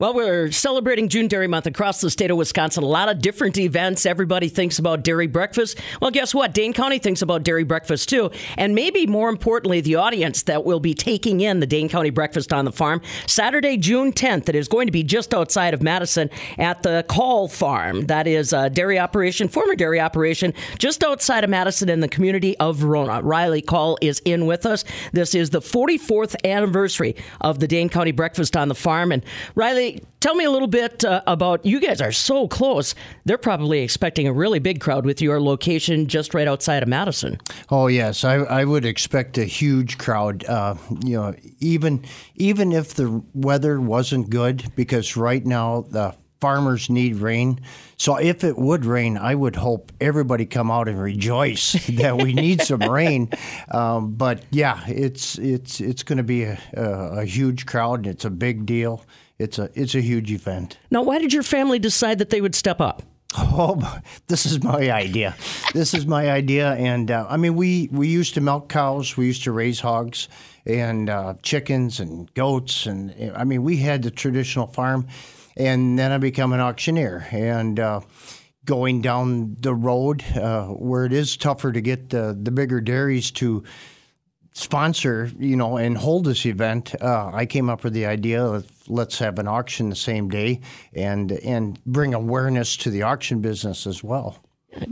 Well, 0.00 0.14
we're 0.14 0.50
celebrating 0.50 1.10
June 1.10 1.28
Dairy 1.28 1.46
Month 1.46 1.66
across 1.66 2.00
the 2.00 2.08
state 2.08 2.30
of 2.30 2.38
Wisconsin. 2.38 2.82
A 2.82 2.86
lot 2.86 3.10
of 3.10 3.20
different 3.20 3.58
events. 3.58 4.06
Everybody 4.06 4.48
thinks 4.48 4.78
about 4.78 5.04
dairy 5.04 5.26
breakfast. 5.26 5.78
Well, 6.00 6.10
guess 6.10 6.34
what? 6.34 6.54
Dane 6.54 6.72
County 6.72 6.98
thinks 6.98 7.20
about 7.20 7.42
dairy 7.42 7.64
breakfast 7.64 8.08
too. 8.08 8.30
And 8.56 8.74
maybe 8.74 9.06
more 9.06 9.28
importantly, 9.28 9.82
the 9.82 9.96
audience 9.96 10.44
that 10.44 10.64
will 10.64 10.80
be 10.80 10.94
taking 10.94 11.42
in 11.42 11.60
the 11.60 11.66
Dane 11.66 11.90
County 11.90 12.08
Breakfast 12.08 12.50
on 12.50 12.64
the 12.64 12.72
Farm 12.72 13.02
Saturday, 13.26 13.76
June 13.76 14.10
10th. 14.10 14.48
It 14.48 14.54
is 14.54 14.68
going 14.68 14.86
to 14.86 14.90
be 14.90 15.02
just 15.02 15.34
outside 15.34 15.74
of 15.74 15.82
Madison 15.82 16.30
at 16.56 16.82
the 16.82 17.04
Kahl 17.06 17.46
Farm. 17.46 18.06
That 18.06 18.26
is 18.26 18.54
a 18.54 18.70
dairy 18.70 18.98
operation, 18.98 19.48
former 19.48 19.74
dairy 19.74 20.00
operation, 20.00 20.54
just 20.78 21.04
outside 21.04 21.44
of 21.44 21.50
Madison 21.50 21.90
in 21.90 22.00
the 22.00 22.08
community 22.08 22.56
of 22.56 22.76
Verona. 22.76 23.20
Riley 23.20 23.60
Kahl 23.60 23.98
is 24.00 24.22
in 24.24 24.46
with 24.46 24.64
us. 24.64 24.82
This 25.12 25.34
is 25.34 25.50
the 25.50 25.60
44th 25.60 26.36
anniversary 26.42 27.16
of 27.42 27.60
the 27.60 27.68
Dane 27.68 27.90
County 27.90 28.12
Breakfast 28.12 28.56
on 28.56 28.68
the 28.68 28.74
Farm. 28.74 29.12
And 29.12 29.22
Riley, 29.54 29.89
tell 30.20 30.34
me 30.34 30.44
a 30.44 30.50
little 30.50 30.68
bit 30.68 31.04
uh, 31.04 31.22
about 31.26 31.64
you 31.64 31.80
guys 31.80 32.00
are 32.00 32.12
so 32.12 32.46
close. 32.48 32.94
They're 33.24 33.38
probably 33.38 33.80
expecting 33.80 34.26
a 34.26 34.32
really 34.32 34.58
big 34.58 34.80
crowd 34.80 35.04
with 35.04 35.20
your 35.20 35.40
location 35.40 36.06
just 36.06 36.34
right 36.34 36.48
outside 36.48 36.82
of 36.82 36.88
Madison. 36.88 37.38
Oh 37.70 37.86
yes, 37.86 38.24
I, 38.24 38.36
I 38.36 38.64
would 38.64 38.84
expect 38.84 39.38
a 39.38 39.44
huge 39.44 39.98
crowd. 39.98 40.44
Uh, 40.44 40.76
you 41.04 41.16
know, 41.16 41.34
even 41.58 42.04
even 42.36 42.72
if 42.72 42.94
the 42.94 43.22
weather 43.34 43.80
wasn't 43.80 44.30
good, 44.30 44.72
because 44.76 45.16
right 45.16 45.44
now 45.44 45.82
the 45.88 46.14
farmers 46.40 46.88
need 46.88 47.16
rain. 47.16 47.60
So 47.98 48.16
if 48.16 48.44
it 48.44 48.56
would 48.56 48.84
rain, 48.86 49.18
I 49.18 49.34
would 49.34 49.56
hope 49.56 49.92
everybody 50.00 50.46
come 50.46 50.70
out 50.70 50.88
and 50.88 51.00
rejoice 51.00 51.72
that 51.90 52.16
we 52.16 52.32
need 52.32 52.62
some 52.62 52.80
rain. 52.80 53.30
Um, 53.70 54.14
but 54.14 54.42
yeah, 54.50 54.84
it's 54.88 55.38
it's 55.38 55.80
it's 55.80 56.02
going 56.02 56.16
to 56.16 56.24
be 56.24 56.42
a, 56.42 56.58
a, 56.74 57.20
a 57.20 57.24
huge 57.24 57.66
crowd. 57.66 58.06
It's 58.06 58.24
a 58.24 58.30
big 58.30 58.66
deal 58.66 59.04
it's 59.40 59.58
a 59.58 59.70
it's 59.74 59.94
a 59.94 60.00
huge 60.00 60.30
event. 60.30 60.78
Now, 60.90 61.02
why 61.02 61.18
did 61.18 61.32
your 61.32 61.42
family 61.42 61.78
decide 61.78 62.18
that 62.18 62.30
they 62.30 62.40
would 62.40 62.54
step 62.54 62.80
up? 62.80 63.02
Oh, 63.38 63.98
this 64.26 64.44
is 64.44 64.62
my 64.62 64.90
idea. 64.90 65.36
This 65.72 65.94
is 65.94 66.04
my 66.04 66.30
idea, 66.30 66.72
and 66.74 67.10
uh, 67.10 67.26
I 67.28 67.36
mean, 67.36 67.54
we 67.54 67.88
we 67.90 68.08
used 68.08 68.34
to 68.34 68.40
milk 68.40 68.68
cows, 68.68 69.16
we 69.16 69.26
used 69.26 69.44
to 69.44 69.52
raise 69.52 69.80
hogs 69.80 70.28
and 70.66 71.08
uh, 71.08 71.34
chickens 71.42 72.00
and 72.00 72.32
goats, 72.34 72.86
and 72.86 73.32
I 73.34 73.44
mean, 73.44 73.62
we 73.62 73.78
had 73.78 74.02
the 74.02 74.10
traditional 74.10 74.66
farm, 74.66 75.06
and 75.56 75.98
then 75.98 76.12
I 76.12 76.18
became 76.18 76.52
an 76.52 76.60
auctioneer, 76.60 77.26
and. 77.30 77.80
Uh, 77.80 78.00
going 78.66 79.00
down 79.00 79.56
the 79.58 79.74
road 79.74 80.22
uh, 80.36 80.66
where 80.66 81.04
it 81.04 81.12
is 81.12 81.36
tougher 81.36 81.72
to 81.72 81.80
get 81.80 82.10
the, 82.10 82.38
the 82.40 82.50
bigger 82.52 82.80
dairies 82.80 83.30
to 83.30 83.64
sponsor, 84.52 85.30
you 85.38 85.56
know, 85.56 85.76
and 85.76 85.96
hold 85.96 86.24
this 86.24 86.44
event, 86.44 86.94
uh, 87.00 87.30
I 87.32 87.46
came 87.46 87.70
up 87.70 87.84
with 87.84 87.92
the 87.92 88.06
idea 88.06 88.44
of 88.44 88.70
let's 88.88 89.18
have 89.18 89.38
an 89.38 89.46
auction 89.46 89.90
the 89.90 89.96
same 89.96 90.28
day 90.28 90.60
and 90.92 91.32
and 91.32 91.82
bring 91.84 92.14
awareness 92.14 92.76
to 92.78 92.90
the 92.90 93.02
auction 93.02 93.40
business 93.40 93.86
as 93.86 94.02
well. 94.02 94.38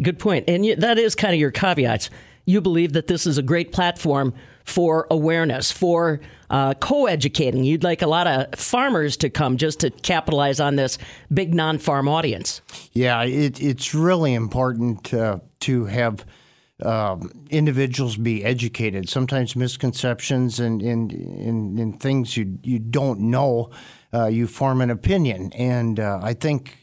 Good 0.02 0.18
point, 0.18 0.48
and 0.48 0.64
that 0.80 0.98
is 0.98 1.14
kind 1.14 1.34
of 1.34 1.40
your 1.40 1.50
caveats. 1.50 2.10
You 2.46 2.60
believe 2.60 2.94
that 2.94 3.08
this 3.08 3.26
is 3.26 3.36
a 3.38 3.42
great 3.42 3.72
platform 3.72 4.32
for 4.64 5.06
awareness, 5.10 5.70
for 5.70 6.20
uh, 6.50 6.74
co-educating. 6.74 7.64
You'd 7.64 7.84
like 7.84 8.02
a 8.02 8.06
lot 8.06 8.26
of 8.26 8.58
farmers 8.58 9.16
to 9.18 9.30
come 9.30 9.56
just 9.56 9.80
to 9.80 9.90
capitalize 9.90 10.58
on 10.58 10.76
this 10.76 10.98
big 11.32 11.54
non-farm 11.54 12.08
audience. 12.08 12.60
Yeah, 12.92 13.22
it, 13.22 13.62
it's 13.62 13.94
really 13.94 14.34
important 14.34 15.12
uh, 15.12 15.38
to 15.60 15.84
have 15.86 16.24
um, 16.84 17.32
individuals 17.50 18.16
be 18.16 18.44
educated. 18.44 19.08
Sometimes 19.08 19.56
misconceptions 19.56 20.60
and 20.60 20.82
in, 20.82 21.10
in, 21.78 21.92
things 21.94 22.36
you 22.36 22.58
you 22.62 22.78
don't 22.78 23.20
know, 23.20 23.70
uh, 24.12 24.26
you 24.26 24.46
form 24.46 24.80
an 24.80 24.90
opinion. 24.90 25.52
And 25.54 25.98
uh, 25.98 26.20
I 26.22 26.34
think 26.34 26.78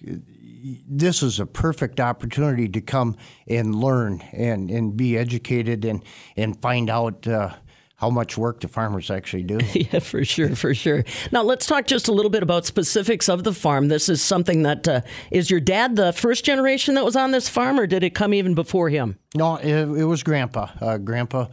this 0.87 1.23
is 1.23 1.39
a 1.39 1.45
perfect 1.45 1.99
opportunity 1.99 2.67
to 2.69 2.81
come 2.81 3.15
and 3.47 3.75
learn 3.75 4.21
and, 4.33 4.69
and 4.69 4.97
be 4.97 5.17
educated 5.17 5.85
and 5.85 6.03
and 6.35 6.61
find 6.61 6.89
out. 6.89 7.27
Uh, 7.27 7.55
how 7.97 8.09
much 8.09 8.37
work 8.37 8.59
the 8.59 8.67
farmers 8.67 9.09
actually 9.09 9.43
do. 9.43 9.59
yeah, 9.73 9.99
for 9.99 10.23
sure, 10.25 10.55
for 10.55 10.73
sure. 10.73 11.03
Now 11.31 11.43
let's 11.43 11.65
talk 11.65 11.87
just 11.87 12.07
a 12.07 12.11
little 12.11 12.31
bit 12.31 12.43
about 12.43 12.65
specifics 12.65 13.29
of 13.29 13.43
the 13.43 13.53
farm. 13.53 13.87
This 13.87 14.09
is 14.09 14.21
something 14.21 14.63
that 14.63 14.87
uh, 14.87 15.01
is 15.31 15.49
your 15.49 15.59
dad 15.59 15.95
the 15.95 16.13
first 16.13 16.45
generation 16.45 16.95
that 16.95 17.05
was 17.05 17.15
on 17.15 17.31
this 17.31 17.47
farm, 17.47 17.79
or 17.79 17.87
did 17.87 18.03
it 18.03 18.13
come 18.13 18.33
even 18.33 18.53
before 18.53 18.89
him? 18.89 19.17
No, 19.33 19.55
it, 19.57 19.73
it 19.73 20.05
was 20.05 20.23
Grandpa. 20.23 20.67
Uh, 20.81 20.97
grandpa. 20.97 21.47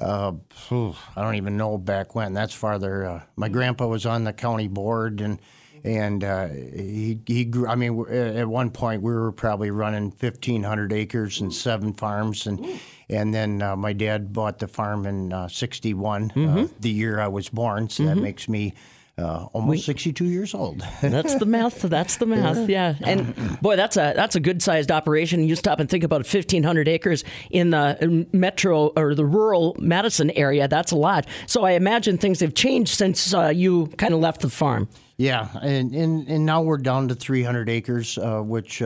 Uh, 0.00 0.32
I 0.70 1.22
don't 1.22 1.34
even 1.34 1.58
know 1.58 1.76
back 1.76 2.14
when. 2.14 2.32
That's 2.32 2.54
farther. 2.54 3.06
Uh, 3.06 3.22
my 3.36 3.50
grandpa 3.50 3.86
was 3.86 4.06
on 4.06 4.24
the 4.24 4.32
county 4.32 4.68
board, 4.68 5.20
and 5.20 5.38
and 5.84 6.24
uh, 6.24 6.48
he 6.48 7.20
he 7.26 7.44
grew. 7.44 7.68
I 7.68 7.74
mean, 7.74 8.06
at 8.08 8.48
one 8.48 8.70
point 8.70 9.02
we 9.02 9.12
were 9.12 9.32
probably 9.32 9.70
running 9.70 10.10
fifteen 10.10 10.62
hundred 10.62 10.94
acres 10.94 11.42
and 11.42 11.52
seven 11.52 11.92
farms, 11.92 12.46
and 12.46 12.80
and 13.12 13.34
then 13.34 13.62
uh, 13.62 13.76
my 13.76 13.92
dad 13.92 14.32
bought 14.32 14.58
the 14.58 14.68
farm 14.68 15.06
in 15.06 15.48
'61, 15.48 16.22
uh, 16.22 16.34
mm-hmm. 16.34 16.58
uh, 16.58 16.68
the 16.80 16.90
year 16.90 17.20
I 17.20 17.28
was 17.28 17.48
born. 17.48 17.88
So 17.88 18.02
mm-hmm. 18.02 18.14
that 18.14 18.20
makes 18.20 18.48
me 18.48 18.74
uh, 19.18 19.46
almost 19.52 19.68
we, 19.68 19.78
62 19.78 20.24
years 20.24 20.54
old. 20.54 20.80
that's 21.02 21.34
the 21.34 21.46
math. 21.46 21.82
That's 21.82 22.16
the 22.16 22.26
math. 22.26 22.68
Yeah. 22.68 22.94
yeah. 22.98 23.08
And 23.08 23.60
boy, 23.60 23.76
that's 23.76 23.96
a 23.96 24.14
that's 24.16 24.36
a 24.36 24.40
good 24.40 24.62
sized 24.62 24.90
operation. 24.90 25.46
You 25.46 25.54
stop 25.54 25.80
and 25.80 25.88
think 25.88 26.04
about 26.04 26.20
1,500 26.20 26.88
acres 26.88 27.24
in 27.50 27.70
the 27.70 28.26
metro 28.32 28.88
or 28.96 29.14
the 29.14 29.26
rural 29.26 29.76
Madison 29.78 30.30
area. 30.30 30.66
That's 30.66 30.92
a 30.92 30.96
lot. 30.96 31.26
So 31.46 31.64
I 31.64 31.72
imagine 31.72 32.18
things 32.18 32.40
have 32.40 32.54
changed 32.54 32.96
since 32.96 33.34
uh, 33.34 33.48
you 33.48 33.88
kind 33.98 34.14
of 34.14 34.20
left 34.20 34.40
the 34.40 34.50
farm. 34.50 34.88
Yeah, 35.18 35.48
and, 35.60 35.94
and 35.94 36.26
and 36.26 36.46
now 36.46 36.62
we're 36.62 36.78
down 36.78 37.08
to 37.08 37.14
300 37.14 37.68
acres, 37.68 38.18
uh, 38.18 38.40
which. 38.40 38.82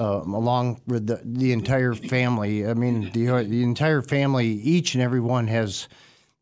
Uh, 0.00 0.22
along 0.22 0.80
with 0.86 1.06
the, 1.08 1.20
the 1.22 1.52
entire 1.52 1.92
family. 1.92 2.66
I 2.66 2.72
mean, 2.72 3.10
the, 3.12 3.44
the 3.44 3.62
entire 3.62 4.00
family, 4.00 4.46
each 4.46 4.94
and 4.94 5.02
every 5.02 5.20
one 5.20 5.46
has 5.48 5.88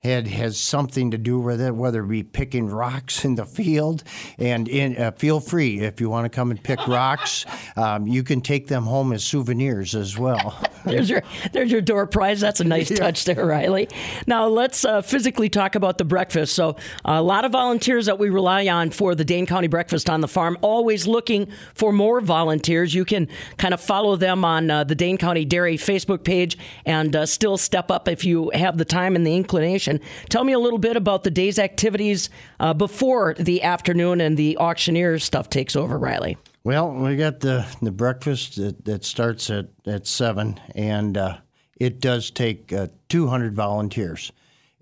had 0.04 0.28
has 0.28 0.56
something 0.56 1.10
to 1.10 1.18
do 1.18 1.40
with 1.40 1.60
it, 1.60 1.74
whether 1.74 2.04
it 2.04 2.08
be 2.08 2.22
picking 2.22 2.68
rocks 2.68 3.24
in 3.24 3.34
the 3.34 3.44
field. 3.44 4.04
And 4.38 4.68
in, 4.68 4.96
uh, 4.96 5.10
feel 5.10 5.40
free 5.40 5.80
if 5.80 6.00
you 6.00 6.08
want 6.08 6.24
to 6.24 6.28
come 6.28 6.52
and 6.52 6.62
pick 6.62 6.86
rocks, 6.86 7.44
um, 7.76 8.06
you 8.06 8.22
can 8.22 8.40
take 8.40 8.68
them 8.68 8.84
home 8.84 9.12
as 9.12 9.24
souvenirs 9.24 9.96
as 9.96 10.16
well. 10.16 10.56
there's 10.84 11.10
your 11.10 11.22
there's 11.52 11.70
your 11.70 11.80
door 11.80 12.06
prize. 12.06 12.40
That's 12.40 12.60
a 12.60 12.64
nice 12.64 12.90
yeah. 12.90 12.96
touch 12.98 13.24
there, 13.24 13.44
Riley. 13.44 13.88
Now 14.26 14.46
let's 14.46 14.84
uh, 14.84 15.02
physically 15.02 15.48
talk 15.48 15.74
about 15.74 15.98
the 15.98 16.04
breakfast. 16.04 16.54
So 16.54 16.76
a 17.04 17.22
lot 17.22 17.44
of 17.44 17.52
volunteers 17.52 18.06
that 18.06 18.18
we 18.18 18.30
rely 18.30 18.68
on 18.68 18.90
for 18.90 19.14
the 19.14 19.24
Dane 19.24 19.46
County 19.46 19.68
Breakfast 19.68 20.08
on 20.08 20.20
the 20.20 20.28
Farm. 20.28 20.56
Always 20.62 21.06
looking 21.06 21.48
for 21.74 21.92
more 21.92 22.20
volunteers. 22.20 22.94
You 22.94 23.04
can 23.04 23.28
kind 23.56 23.74
of 23.74 23.80
follow 23.80 24.16
them 24.16 24.44
on 24.44 24.70
uh, 24.70 24.84
the 24.84 24.94
Dane 24.94 25.18
County 25.18 25.44
Dairy 25.44 25.76
Facebook 25.76 26.24
page 26.24 26.56
and 26.84 27.14
uh, 27.14 27.26
still 27.26 27.56
step 27.56 27.90
up 27.90 28.08
if 28.08 28.24
you 28.24 28.50
have 28.54 28.78
the 28.78 28.84
time 28.84 29.16
and 29.16 29.26
the 29.26 29.34
inclination. 29.34 30.00
Tell 30.28 30.44
me 30.44 30.52
a 30.52 30.58
little 30.58 30.78
bit 30.78 30.96
about 30.96 31.24
the 31.24 31.30
day's 31.30 31.58
activities 31.58 32.30
uh, 32.60 32.74
before 32.74 33.34
the 33.34 33.62
afternoon 33.62 34.20
and 34.20 34.36
the 34.36 34.56
auctioneer 34.58 35.18
stuff 35.18 35.50
takes 35.50 35.76
over, 35.76 35.98
Riley. 35.98 36.36
Well, 36.64 36.90
we 36.90 37.16
got 37.16 37.40
the, 37.40 37.66
the 37.80 37.92
breakfast 37.92 38.56
that, 38.56 38.84
that 38.84 39.04
starts 39.04 39.48
at, 39.48 39.68
at 39.86 40.06
7, 40.06 40.60
and 40.74 41.16
uh, 41.16 41.38
it 41.78 42.00
does 42.00 42.30
take 42.30 42.72
uh, 42.72 42.88
200 43.08 43.54
volunteers. 43.54 44.32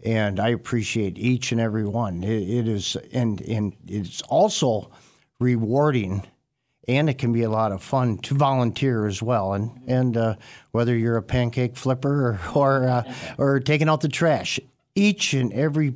And 0.05 0.41
I 0.41 0.49
appreciate 0.49 1.19
each 1.19 1.53
and 1.53 1.61
every 1.61 1.85
one. 1.85 2.23
it, 2.23 2.43
it 2.43 2.69
is, 2.69 2.97
and, 3.13 3.41
and 3.43 3.75
it's 3.87 4.23
also 4.23 4.91
rewarding 5.39 6.27
and 6.89 7.11
it 7.11 7.19
can 7.19 7.33
be 7.33 7.43
a 7.43 7.51
lot 7.51 7.73
of 7.73 7.83
fun 7.83 8.19
to 8.19 8.35
volunteer 8.35 9.07
as 9.07 9.23
well. 9.23 9.55
And 9.55 9.81
and 9.87 10.17
uh, 10.17 10.37
whether 10.71 10.97
you're 10.97 11.17
a 11.17 11.23
pancake 11.23 11.77
flipper 11.77 12.29
or 12.29 12.41
or, 12.55 12.89
uh, 12.89 13.15
or 13.39 13.61
taking 13.61 13.89
out 13.89 14.01
the 14.01 14.09
trash, 14.09 14.61
each 14.95 15.35
and 15.35 15.53
every 15.53 15.95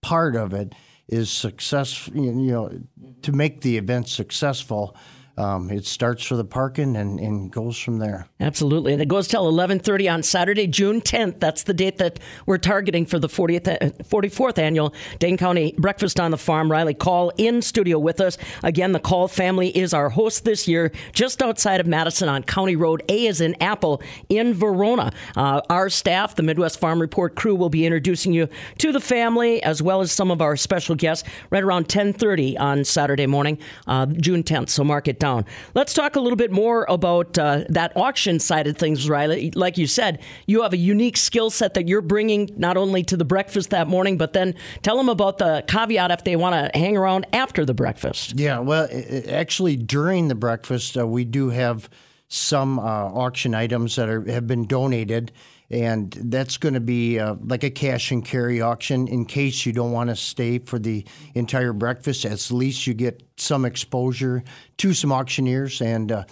part 0.00 0.36
of 0.36 0.52
it 0.52 0.74
is 1.08 1.30
successful. 1.30 2.16
You 2.16 2.32
know, 2.32 2.80
to 3.22 3.32
make 3.32 3.60
the 3.60 3.76
event 3.76 4.08
successful, 4.08 4.96
um, 5.36 5.70
it 5.70 5.86
starts 5.86 6.24
for 6.24 6.36
the 6.36 6.44
parking 6.44 6.94
and, 6.96 7.18
and 7.18 7.50
goes 7.50 7.78
from 7.78 7.98
there. 7.98 8.28
Absolutely, 8.38 8.92
and 8.92 9.00
it 9.00 9.08
goes 9.08 9.26
till 9.26 9.48
eleven 9.48 9.78
thirty 9.78 10.08
on 10.08 10.22
Saturday, 10.22 10.66
June 10.66 11.00
tenth. 11.00 11.40
That's 11.40 11.62
the 11.62 11.72
date 11.72 11.98
that 11.98 12.20
we're 12.44 12.58
targeting 12.58 13.06
for 13.06 13.18
the 13.18 13.28
40th, 13.28 13.62
44th 14.08 14.58
annual 14.58 14.94
Dane 15.18 15.38
County 15.38 15.74
Breakfast 15.78 16.20
on 16.20 16.30
the 16.30 16.36
Farm. 16.36 16.70
Riley 16.70 16.94
Kahl 16.94 17.32
in 17.38 17.62
studio 17.62 17.98
with 17.98 18.20
us 18.20 18.36
again. 18.62 18.92
The 18.92 19.00
Kahl 19.00 19.26
family 19.26 19.76
is 19.76 19.94
our 19.94 20.10
host 20.10 20.44
this 20.44 20.68
year, 20.68 20.92
just 21.12 21.42
outside 21.42 21.80
of 21.80 21.86
Madison 21.86 22.28
on 22.28 22.42
County 22.42 22.76
Road. 22.76 23.02
A 23.08 23.26
is 23.26 23.40
in 23.40 23.56
Apple 23.62 24.02
in 24.28 24.52
Verona. 24.52 25.12
Uh, 25.34 25.62
our 25.70 25.88
staff, 25.88 26.36
the 26.36 26.42
Midwest 26.42 26.78
Farm 26.78 27.00
Report 27.00 27.34
crew, 27.34 27.54
will 27.54 27.70
be 27.70 27.86
introducing 27.86 28.32
you 28.32 28.48
to 28.78 28.92
the 28.92 29.00
family 29.00 29.62
as 29.62 29.80
well 29.80 30.02
as 30.02 30.12
some 30.12 30.30
of 30.30 30.42
our 30.42 30.56
special 30.56 30.94
guests 30.94 31.26
right 31.50 31.62
around 31.62 31.88
ten 31.88 32.12
thirty 32.12 32.58
on 32.58 32.84
Saturday 32.84 33.26
morning, 33.26 33.58
uh, 33.86 34.04
June 34.06 34.42
tenth. 34.42 34.68
So 34.68 34.84
mark 34.84 35.08
it 35.08 35.21
down. 35.22 35.46
Let's 35.74 35.94
talk 35.94 36.16
a 36.16 36.20
little 36.20 36.36
bit 36.36 36.50
more 36.50 36.84
about 36.88 37.38
uh, 37.38 37.62
that 37.68 37.96
auction 37.96 38.40
side 38.40 38.66
of 38.66 38.76
things, 38.76 39.08
Riley. 39.08 39.52
Like 39.52 39.78
you 39.78 39.86
said, 39.86 40.20
you 40.46 40.62
have 40.62 40.72
a 40.72 40.76
unique 40.76 41.16
skill 41.16 41.48
set 41.48 41.74
that 41.74 41.86
you're 41.86 42.02
bringing 42.02 42.50
not 42.56 42.76
only 42.76 43.04
to 43.04 43.16
the 43.16 43.24
breakfast 43.24 43.70
that 43.70 43.86
morning, 43.86 44.18
but 44.18 44.32
then 44.32 44.56
tell 44.82 44.96
them 44.96 45.08
about 45.08 45.38
the 45.38 45.64
caveat 45.68 46.10
if 46.10 46.24
they 46.24 46.34
want 46.34 46.54
to 46.54 46.76
hang 46.76 46.96
around 46.96 47.26
after 47.32 47.64
the 47.64 47.72
breakfast. 47.72 48.34
Yeah, 48.36 48.58
well, 48.58 48.88
actually, 49.28 49.76
during 49.76 50.26
the 50.26 50.34
breakfast, 50.34 50.98
uh, 50.98 51.06
we 51.06 51.24
do 51.24 51.50
have 51.50 51.88
some 52.26 52.80
uh, 52.80 52.82
auction 52.82 53.54
items 53.54 53.94
that 53.94 54.08
are, 54.08 54.28
have 54.28 54.48
been 54.48 54.66
donated 54.66 55.30
and 55.72 56.12
that's 56.24 56.58
going 56.58 56.74
to 56.74 56.80
be 56.80 57.18
uh, 57.18 57.34
like 57.40 57.64
a 57.64 57.70
cash 57.70 58.10
and 58.10 58.22
carry 58.22 58.60
auction 58.60 59.08
in 59.08 59.24
case 59.24 59.64
you 59.64 59.72
don't 59.72 59.90
want 59.90 60.10
to 60.10 60.16
stay 60.16 60.58
for 60.58 60.78
the 60.78 61.04
entire 61.34 61.72
breakfast. 61.72 62.26
At 62.26 62.50
least 62.50 62.86
you 62.86 62.92
get 62.92 63.22
some 63.38 63.64
exposure 63.64 64.44
to 64.76 64.92
some 64.92 65.10
auctioneers, 65.10 65.80
and 65.80 66.12
uh, 66.12 66.24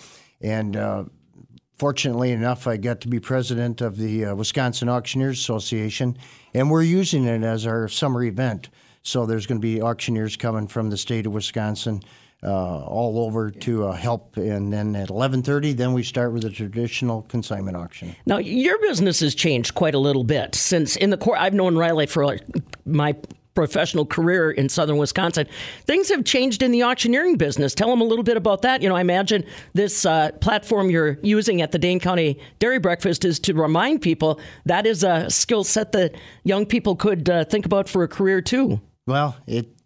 and 0.42 0.76
uh, 0.76 1.04
fortunately 1.78 2.32
enough, 2.32 2.66
I 2.66 2.76
got 2.76 3.00
to 3.00 3.08
be 3.08 3.18
president 3.18 3.80
of 3.80 3.96
the 3.96 4.26
uh, 4.26 4.34
Wisconsin 4.34 4.90
Auctioneers 4.90 5.40
Association, 5.40 6.18
and 6.52 6.70
we're 6.70 6.82
using 6.82 7.24
it 7.24 7.42
as 7.42 7.66
our 7.66 7.88
summer 7.88 8.22
event. 8.22 8.68
So 9.02 9.24
there's 9.24 9.46
going 9.46 9.58
to 9.58 9.66
be 9.66 9.80
auctioneers 9.80 10.36
coming 10.36 10.68
from 10.68 10.90
the 10.90 10.98
state 10.98 11.24
of 11.24 11.32
Wisconsin 11.32 12.02
uh, 12.42 12.84
all 12.84 13.18
over 13.24 13.50
to 13.50 13.88
uh, 13.88 13.92
help. 13.92 14.36
And 14.36 14.72
then 14.72 14.96
at 14.96 15.08
11:30, 15.08 15.76
then 15.76 15.92
we 15.92 16.02
start 16.02 16.32
with 16.32 16.42
the 16.42 16.50
traditional 16.50 17.22
consignment 17.22 17.76
auction. 17.76 18.16
Now, 18.26 18.38
your 18.38 18.78
business 18.80 19.20
has 19.20 19.34
changed 19.34 19.74
quite 19.74 19.94
a 19.94 19.98
little 19.98 20.24
bit 20.24 20.54
since 20.54 20.96
in 20.96 21.10
the 21.10 21.16
core. 21.16 21.36
I've 21.36 21.54
known 21.54 21.76
Riley 21.76 22.06
for 22.06 22.24
like 22.24 22.42
my 22.84 23.14
professional 23.54 24.06
career 24.06 24.50
in 24.50 24.68
southern 24.68 24.96
Wisconsin. 24.96 25.46
Things 25.84 26.08
have 26.08 26.24
changed 26.24 26.62
in 26.62 26.70
the 26.70 26.82
auctioneering 26.82 27.36
business. 27.36 27.74
Tell 27.74 27.90
them 27.90 28.00
a 28.00 28.04
little 28.04 28.22
bit 28.22 28.36
about 28.36 28.62
that. 28.62 28.80
You 28.80 28.88
know, 28.88 28.96
I 28.96 29.00
imagine 29.00 29.44
this 29.74 30.06
uh, 30.06 30.30
platform 30.40 30.90
you're 30.90 31.18
using 31.22 31.60
at 31.60 31.72
the 31.72 31.78
Dane 31.78 32.00
County 32.00 32.38
Dairy 32.58 32.78
Breakfast 32.78 33.24
is 33.24 33.38
to 33.40 33.54
remind 33.54 34.02
people 34.02 34.40
that 34.64 34.86
is 34.86 35.04
a 35.04 35.28
skill 35.28 35.64
set 35.64 35.92
that 35.92 36.14
young 36.44 36.64
people 36.64 36.96
could 36.96 37.28
uh, 37.28 37.44
think 37.44 37.66
about 37.66 37.88
for 37.88 38.02
a 38.02 38.08
career 38.08 38.40
too. 38.40 38.80
Well, 39.06 39.36
it 39.46 39.79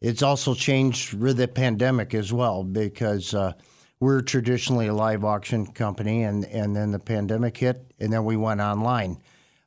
it's 0.00 0.22
also 0.22 0.54
changed 0.54 1.14
with 1.14 1.38
the 1.38 1.48
pandemic 1.48 2.14
as 2.14 2.32
well 2.32 2.62
because 2.62 3.34
uh, 3.34 3.52
we're 4.00 4.20
traditionally 4.20 4.86
a 4.86 4.94
live 4.94 5.24
auction 5.24 5.66
company, 5.66 6.22
and, 6.22 6.44
and 6.44 6.74
then 6.74 6.92
the 6.92 6.98
pandemic 6.98 7.56
hit, 7.56 7.92
and 7.98 8.12
then 8.12 8.24
we 8.24 8.36
went 8.36 8.60
online. 8.60 9.18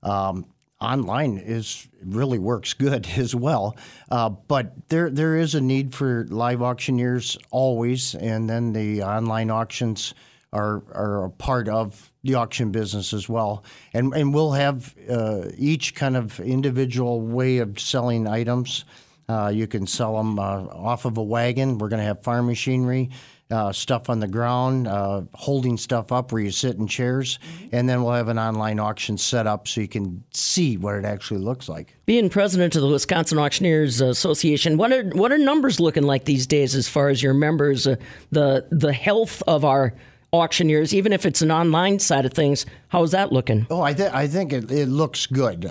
Um, 0.03 0.45
online 0.79 1.37
is 1.37 1.87
really 2.03 2.39
works 2.39 2.73
good 2.73 3.07
as 3.17 3.35
well, 3.35 3.75
uh, 4.09 4.29
but 4.29 4.89
there 4.89 5.09
there 5.09 5.35
is 5.35 5.53
a 5.55 5.61
need 5.61 5.93
for 5.93 6.25
live 6.29 6.61
auctioneers 6.61 7.37
always, 7.51 8.15
and 8.15 8.49
then 8.49 8.73
the 8.73 9.03
online 9.03 9.51
auctions 9.51 10.13
are 10.53 10.83
are 10.93 11.25
a 11.25 11.29
part 11.29 11.67
of 11.67 12.11
the 12.23 12.35
auction 12.35 12.71
business 12.71 13.13
as 13.13 13.27
well, 13.27 13.63
and 13.93 14.13
and 14.13 14.33
we'll 14.33 14.51
have 14.53 14.95
uh, 15.09 15.43
each 15.57 15.93
kind 15.93 16.15
of 16.15 16.39
individual 16.39 17.21
way 17.21 17.57
of 17.57 17.79
selling 17.79 18.27
items. 18.27 18.85
Uh, 19.31 19.47
you 19.47 19.65
can 19.65 19.87
sell 19.87 20.17
them 20.17 20.37
uh, 20.37 20.43
off 20.43 21.05
of 21.05 21.17
a 21.17 21.23
wagon. 21.23 21.77
We're 21.77 21.87
going 21.87 22.01
to 22.01 22.05
have 22.05 22.21
farm 22.21 22.47
machinery, 22.47 23.11
uh, 23.49 23.71
stuff 23.71 24.09
on 24.09 24.19
the 24.19 24.27
ground, 24.27 24.87
uh, 24.87 25.21
holding 25.33 25.77
stuff 25.77 26.11
up 26.11 26.31
where 26.31 26.41
you 26.41 26.51
sit 26.51 26.75
in 26.75 26.87
chairs, 26.87 27.37
mm-hmm. 27.37 27.75
and 27.75 27.87
then 27.87 28.03
we'll 28.03 28.13
have 28.13 28.27
an 28.27 28.37
online 28.37 28.77
auction 28.79 29.17
set 29.17 29.47
up 29.47 29.69
so 29.69 29.79
you 29.79 29.87
can 29.87 30.23
see 30.33 30.75
what 30.75 30.95
it 30.95 31.05
actually 31.05 31.39
looks 31.39 31.69
like. 31.69 31.95
Being 32.05 32.29
president 32.29 32.75
of 32.75 32.81
the 32.81 32.89
Wisconsin 32.89 33.37
Auctioneers 33.37 34.01
Association, 34.01 34.75
what 34.75 34.91
are 34.91 35.03
what 35.11 35.31
are 35.31 35.37
numbers 35.37 35.79
looking 35.79 36.03
like 36.03 36.25
these 36.25 36.45
days 36.45 36.75
as 36.75 36.89
far 36.89 37.07
as 37.07 37.23
your 37.23 37.33
members, 37.33 37.87
uh, 37.87 37.95
the 38.31 38.67
the 38.69 38.91
health 38.91 39.41
of 39.47 39.63
our 39.63 39.93
auctioneers, 40.33 40.93
even 40.93 41.13
if 41.13 41.25
it's 41.25 41.41
an 41.41 41.51
online 41.51 41.99
side 41.99 42.25
of 42.25 42.33
things? 42.33 42.65
How 42.89 43.03
is 43.03 43.11
that 43.11 43.31
looking? 43.31 43.67
Oh, 43.69 43.81
I, 43.81 43.93
th- 43.93 44.11
I 44.13 44.27
think 44.27 44.53
it, 44.53 44.71
it 44.71 44.87
looks 44.87 45.25
good. 45.25 45.65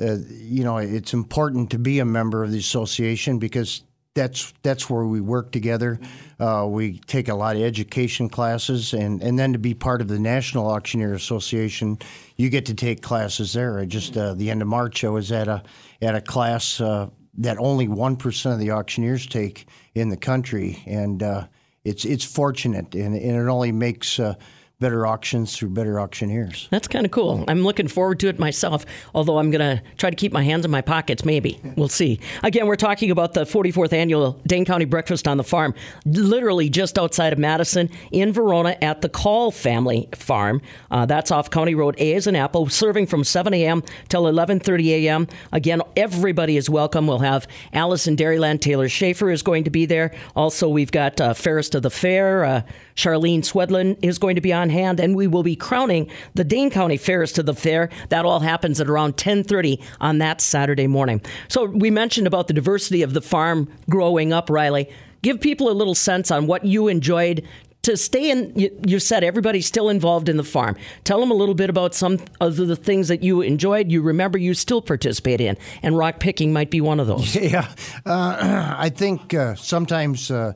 Uh, 0.00 0.16
you 0.28 0.62
know, 0.62 0.78
it's 0.78 1.12
important 1.12 1.70
to 1.70 1.78
be 1.78 1.98
a 1.98 2.04
member 2.04 2.44
of 2.44 2.52
the 2.52 2.58
association 2.58 3.38
because 3.38 3.82
that's 4.14 4.52
that's 4.62 4.90
where 4.90 5.04
we 5.04 5.20
work 5.20 5.52
together. 5.52 6.00
Uh, 6.40 6.66
we 6.68 6.98
take 7.06 7.28
a 7.28 7.34
lot 7.34 7.56
of 7.56 7.62
education 7.62 8.28
classes, 8.28 8.92
and, 8.92 9.22
and 9.22 9.38
then 9.38 9.52
to 9.52 9.58
be 9.58 9.74
part 9.74 10.00
of 10.00 10.08
the 10.08 10.18
National 10.18 10.66
Auctioneer 10.66 11.14
Association, 11.14 11.98
you 12.36 12.48
get 12.50 12.66
to 12.66 12.74
take 12.74 13.00
classes 13.00 13.52
there. 13.52 13.84
Just 13.86 14.16
uh, 14.16 14.34
the 14.34 14.50
end 14.50 14.62
of 14.62 14.68
March, 14.68 15.04
I 15.04 15.08
was 15.08 15.30
at 15.30 15.48
a 15.48 15.62
at 16.02 16.14
a 16.14 16.20
class 16.20 16.80
uh, 16.80 17.08
that 17.38 17.58
only 17.58 17.86
one 17.86 18.16
percent 18.16 18.54
of 18.54 18.60
the 18.60 18.72
auctioneers 18.72 19.26
take 19.26 19.66
in 19.94 20.08
the 20.08 20.16
country, 20.16 20.82
and 20.86 21.22
uh, 21.22 21.46
it's 21.84 22.04
it's 22.04 22.24
fortunate, 22.24 22.94
and, 22.94 23.14
and 23.14 23.36
it 23.36 23.48
only 23.48 23.72
makes 23.72 24.18
uh, 24.18 24.34
better 24.80 25.04
auctions 25.08 25.56
through 25.56 25.70
better 25.70 25.98
auctioneers. 25.98 26.68
That's 26.70 26.86
kind 26.86 27.04
of 27.04 27.10
cool. 27.10 27.44
I'm 27.48 27.64
looking 27.64 27.88
forward 27.88 28.20
to 28.20 28.28
it 28.28 28.38
myself, 28.38 28.86
although 29.12 29.38
I'm 29.38 29.50
going 29.50 29.76
to 29.76 29.82
try 29.96 30.08
to 30.08 30.14
keep 30.14 30.32
my 30.32 30.44
hands 30.44 30.64
in 30.64 30.70
my 30.70 30.82
pockets, 30.82 31.24
maybe. 31.24 31.60
We'll 31.76 31.88
see. 31.88 32.20
Again, 32.44 32.68
we're 32.68 32.76
talking 32.76 33.10
about 33.10 33.34
the 33.34 33.44
44th 33.44 33.92
annual 33.92 34.40
Dane 34.46 34.64
County 34.64 34.84
Breakfast 34.84 35.26
on 35.26 35.36
the 35.36 35.42
Farm, 35.42 35.74
literally 36.04 36.68
just 36.68 36.96
outside 36.96 37.32
of 37.32 37.40
Madison 37.40 37.90
in 38.12 38.32
Verona 38.32 38.76
at 38.80 39.00
the 39.00 39.08
Kahl 39.08 39.50
Family 39.50 40.08
Farm. 40.14 40.62
Uh, 40.92 41.06
that's 41.06 41.32
off 41.32 41.50
County 41.50 41.74
Road 41.74 41.96
A 41.98 42.14
as 42.14 42.28
an 42.28 42.36
apple, 42.36 42.68
serving 42.68 43.06
from 43.06 43.24
7 43.24 43.52
a.m. 43.54 43.82
till 44.08 44.24
11.30 44.24 44.86
a.m. 44.90 45.26
Again, 45.50 45.82
everybody 45.96 46.56
is 46.56 46.70
welcome. 46.70 47.08
We'll 47.08 47.18
have 47.18 47.48
Alice 47.72 48.06
in 48.06 48.14
Dairyland, 48.14 48.60
Taylor 48.60 48.88
Schaefer 48.88 49.28
is 49.30 49.42
going 49.42 49.64
to 49.64 49.70
be 49.70 49.86
there. 49.86 50.14
Also, 50.36 50.68
we've 50.68 50.92
got 50.92 51.20
uh, 51.20 51.34
Fairest 51.34 51.74
of 51.74 51.82
the 51.82 51.90
Fair, 51.90 52.44
uh, 52.44 52.62
Charlene 52.94 53.40
Swedlin 53.40 53.96
is 54.02 54.18
going 54.18 54.34
to 54.34 54.40
be 54.40 54.52
on 54.52 54.67
hand, 54.68 55.00
and 55.00 55.16
we 55.16 55.26
will 55.26 55.42
be 55.42 55.56
crowning 55.56 56.10
the 56.34 56.44
Dane 56.44 56.70
County 56.70 56.96
Fairest 56.96 57.36
to 57.36 57.42
the 57.42 57.54
Fair. 57.54 57.90
That 58.08 58.24
all 58.24 58.40
happens 58.40 58.80
at 58.80 58.88
around 58.88 59.16
10:30 59.16 59.80
on 60.00 60.18
that 60.18 60.40
Saturday 60.40 60.86
morning. 60.86 61.20
So 61.48 61.64
we 61.64 61.90
mentioned 61.90 62.26
about 62.26 62.46
the 62.46 62.54
diversity 62.54 63.02
of 63.02 63.14
the 63.14 63.22
farm 63.22 63.68
growing 63.88 64.32
up, 64.32 64.50
Riley. 64.50 64.88
Give 65.22 65.40
people 65.40 65.70
a 65.70 65.72
little 65.72 65.94
sense 65.94 66.30
on 66.30 66.46
what 66.46 66.64
you 66.64 66.88
enjoyed 66.88 67.42
to 67.82 67.96
stay 67.96 68.30
in 68.30 68.52
you, 68.56 68.98
said 68.98 69.22
everybody's 69.22 69.66
still 69.66 69.88
involved 69.88 70.28
in 70.28 70.36
the 70.36 70.44
farm 70.44 70.76
tell 71.04 71.20
them 71.20 71.30
a 71.30 71.34
little 71.34 71.54
bit 71.54 71.70
about 71.70 71.94
some 71.94 72.18
of 72.40 72.56
the 72.56 72.74
things 72.74 73.06
that 73.06 73.22
you 73.22 73.40
enjoyed 73.40 73.90
you 73.90 74.02
remember 74.02 74.36
you 74.36 74.52
still 74.52 74.82
participate 74.82 75.40
in 75.40 75.56
and 75.80 75.96
rock 75.96 76.18
picking 76.18 76.52
might 76.52 76.72
be 76.72 76.80
one 76.80 76.98
of 76.98 77.06
those 77.06 77.36
yeah 77.40 77.68
uh, 78.04 78.74
i 78.78 78.88
think 78.88 79.32
uh, 79.32 79.54
sometimes 79.54 80.28
uh, 80.28 80.52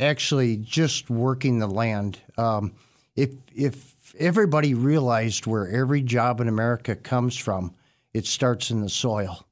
actually 0.00 0.56
just 0.56 1.10
working 1.10 1.58
the 1.58 1.66
land. 1.68 2.18
Um, 2.36 2.72
if 3.16 3.30
if 3.54 3.94
everybody 4.18 4.74
realized 4.74 5.46
where 5.46 5.68
every 5.68 6.02
job 6.02 6.40
in 6.40 6.48
America 6.48 6.96
comes 6.96 7.36
from, 7.36 7.74
it 8.12 8.26
starts 8.26 8.70
in 8.70 8.80
the 8.80 8.88
soil, 8.88 9.46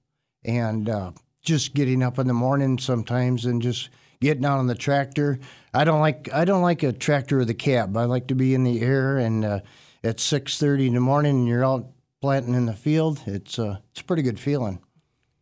and 0.44 0.88
uh, 0.88 1.12
just 1.42 1.74
getting 1.74 2.02
up 2.02 2.18
in 2.18 2.26
the 2.26 2.34
morning 2.34 2.78
sometimes 2.78 3.44
and 3.44 3.62
just 3.62 3.90
getting 4.20 4.44
out 4.44 4.58
on 4.58 4.66
the 4.66 4.74
tractor. 4.74 5.38
I 5.72 5.84
don't 5.84 6.00
like 6.00 6.28
I 6.32 6.44
don't 6.44 6.62
like 6.62 6.82
a 6.82 6.92
tractor 6.92 7.40
or 7.40 7.44
the 7.44 7.54
cab. 7.54 7.96
I 7.96 8.04
like 8.04 8.28
to 8.28 8.34
be 8.34 8.54
in 8.54 8.64
the 8.64 8.80
air 8.80 9.18
and 9.18 9.44
uh, 9.44 9.60
at 10.02 10.20
six 10.20 10.58
thirty 10.58 10.86
in 10.86 10.94
the 10.94 11.00
morning 11.00 11.40
and 11.40 11.48
you're 11.48 11.64
out 11.64 11.86
planting 12.20 12.54
in 12.54 12.66
the 12.66 12.74
field. 12.74 13.22
It's 13.26 13.58
uh, 13.58 13.78
it's 13.92 14.00
a 14.00 14.04
pretty 14.04 14.22
good 14.22 14.40
feeling. 14.40 14.80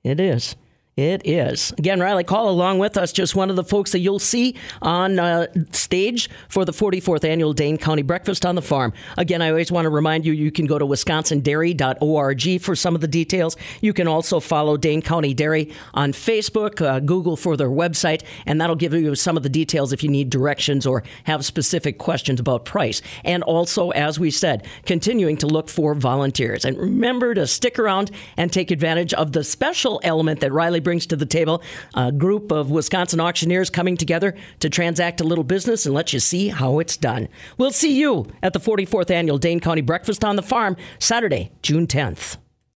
It 0.02 0.20
is. 0.20 0.56
It 0.96 1.26
is. 1.26 1.74
Again, 1.76 2.00
Riley 2.00 2.24
Kahl 2.24 2.48
along 2.48 2.78
with 2.78 2.96
us, 2.96 3.12
just 3.12 3.36
one 3.36 3.50
of 3.50 3.56
the 3.56 3.64
folks 3.64 3.92
that 3.92 3.98
you'll 3.98 4.18
see 4.18 4.54
on 4.80 5.18
uh, 5.18 5.46
stage 5.70 6.30
for 6.48 6.64
the 6.64 6.72
44th 6.72 7.22
annual 7.22 7.52
Dane 7.52 7.76
County 7.76 8.00
Breakfast 8.00 8.46
on 8.46 8.54
the 8.54 8.62
Farm. 8.62 8.94
Again, 9.18 9.42
I 9.42 9.50
always 9.50 9.70
want 9.70 9.84
to 9.84 9.90
remind 9.90 10.24
you 10.24 10.32
you 10.32 10.50
can 10.50 10.64
go 10.64 10.78
to 10.78 10.86
wisconsindairy.org 10.86 12.60
for 12.62 12.74
some 12.74 12.94
of 12.94 13.02
the 13.02 13.08
details. 13.08 13.58
You 13.82 13.92
can 13.92 14.08
also 14.08 14.40
follow 14.40 14.78
Dane 14.78 15.02
County 15.02 15.34
Dairy 15.34 15.70
on 15.92 16.12
Facebook, 16.12 16.80
uh, 16.80 17.00
Google 17.00 17.36
for 17.36 17.58
their 17.58 17.68
website, 17.68 18.22
and 18.46 18.58
that'll 18.58 18.74
give 18.74 18.94
you 18.94 19.14
some 19.16 19.36
of 19.36 19.42
the 19.42 19.50
details 19.50 19.92
if 19.92 20.02
you 20.02 20.08
need 20.08 20.30
directions 20.30 20.86
or 20.86 21.02
have 21.24 21.44
specific 21.44 21.98
questions 21.98 22.40
about 22.40 22.64
price. 22.64 23.02
And 23.22 23.42
also, 23.42 23.90
as 23.90 24.18
we 24.18 24.30
said, 24.30 24.66
continuing 24.86 25.36
to 25.36 25.46
look 25.46 25.68
for 25.68 25.94
volunteers. 25.94 26.64
And 26.64 26.78
remember 26.78 27.34
to 27.34 27.46
stick 27.46 27.78
around 27.78 28.10
and 28.38 28.50
take 28.50 28.70
advantage 28.70 29.12
of 29.12 29.32
the 29.32 29.44
special 29.44 30.00
element 30.02 30.40
that 30.40 30.54
Riley 30.54 30.85
brings 30.86 31.04
to 31.04 31.16
the 31.16 31.26
table. 31.26 31.64
A 31.94 32.12
group 32.12 32.52
of 32.52 32.70
Wisconsin 32.70 33.18
auctioneers 33.18 33.70
coming 33.70 33.96
together 33.96 34.36
to 34.60 34.70
transact 34.70 35.20
a 35.20 35.24
little 35.24 35.42
business 35.42 35.84
and 35.84 35.92
let 35.92 36.12
you 36.12 36.20
see 36.20 36.46
how 36.46 36.78
it's 36.78 36.96
done. 36.96 37.26
We'll 37.58 37.72
see 37.72 37.98
you 37.98 38.26
at 38.40 38.52
the 38.52 38.60
44th 38.60 39.10
annual 39.10 39.36
Dane 39.36 39.58
County 39.58 39.80
Breakfast 39.80 40.24
on 40.24 40.36
the 40.36 40.42
Farm, 40.42 40.76
Saturday, 41.00 41.50
June 41.60 41.88
10th. 41.88 42.36